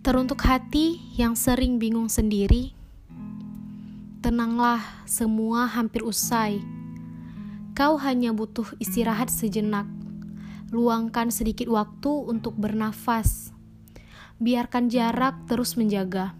[0.00, 2.72] Teruntuk hati yang sering bingung sendiri,
[4.24, 6.56] tenanglah, semua hampir usai.
[7.76, 9.84] Kau hanya butuh istirahat sejenak.
[10.72, 13.52] Luangkan sedikit waktu untuk bernafas.
[14.40, 16.32] Biarkan jarak terus menjaga,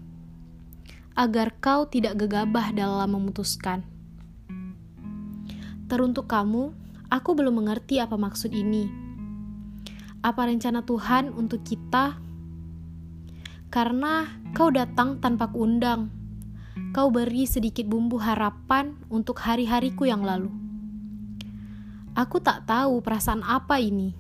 [1.13, 3.85] agar kau tidak gegabah dalam memutuskan.
[5.85, 6.73] Teruntuk kamu,
[7.13, 8.89] aku belum mengerti apa maksud ini.
[10.25, 12.30] Apa rencana Tuhan untuk kita?
[13.71, 16.11] Karena kau datang tanpa kuundang.
[16.91, 20.51] Kau beri sedikit bumbu harapan untuk hari-hariku yang lalu.
[22.19, 24.11] Aku tak tahu perasaan apa ini.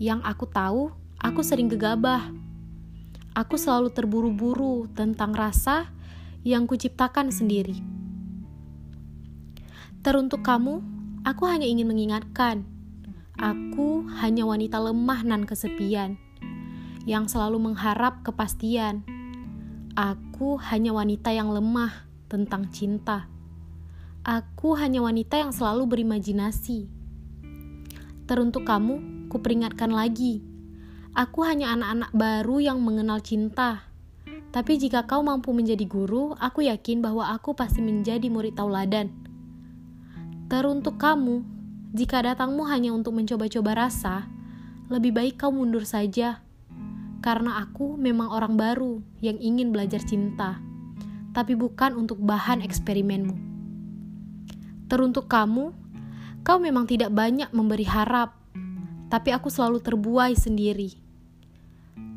[0.00, 0.82] Yang aku tahu,
[1.20, 2.32] aku sering gegabah.
[3.36, 5.92] Aku selalu terburu-buru tentang rasa
[6.40, 7.76] yang kuciptakan sendiri.
[10.00, 10.80] Teruntuk kamu,
[11.28, 12.64] aku hanya ingin mengingatkan.
[13.36, 16.16] Aku hanya wanita lemah nan kesepian
[17.04, 19.04] yang selalu mengharap kepastian.
[19.94, 23.28] Aku hanya wanita yang lemah tentang cinta.
[24.24, 26.88] Aku hanya wanita yang selalu berimajinasi.
[28.24, 30.40] Teruntuk kamu, kuperingatkan lagi.
[31.12, 33.84] Aku hanya anak-anak baru yang mengenal cinta.
[34.50, 39.12] Tapi jika kau mampu menjadi guru, aku yakin bahwa aku pasti menjadi murid tauladan.
[40.48, 41.44] Teruntuk kamu,
[41.92, 44.26] jika datangmu hanya untuk mencoba-coba rasa,
[44.88, 46.43] lebih baik kau mundur saja
[47.24, 50.60] karena aku memang orang baru yang ingin belajar cinta,
[51.32, 53.32] tapi bukan untuk bahan eksperimenmu.
[54.92, 55.72] Teruntuk kamu,
[56.44, 58.36] kau memang tidak banyak memberi harap,
[59.08, 61.00] tapi aku selalu terbuai sendiri.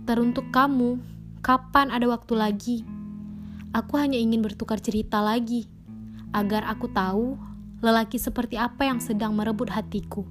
[0.03, 0.99] Teruntuk kamu,
[1.39, 2.77] kapan ada waktu lagi?
[3.71, 5.71] Aku hanya ingin bertukar cerita lagi,
[6.35, 7.39] agar aku tahu
[7.79, 10.27] lelaki seperti apa yang sedang merebut hatiku.